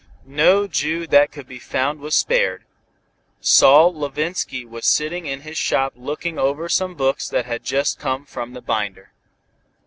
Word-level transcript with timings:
No 0.25 0.65
Jew 0.65 1.05
that 1.05 1.31
could 1.31 1.45
be 1.47 1.59
found 1.59 1.99
was 1.99 2.15
spared. 2.15 2.63
Saul 3.39 3.93
Levinsky 3.93 4.65
was 4.65 4.87
sitting 4.87 5.27
in 5.27 5.41
his 5.41 5.59
shop 5.59 5.93
looking 5.95 6.39
over 6.39 6.67
some 6.67 6.95
books 6.95 7.29
that 7.29 7.45
had 7.45 7.63
just 7.63 7.99
come 7.99 8.25
from 8.25 8.53
the 8.53 8.61
binder. 8.63 9.11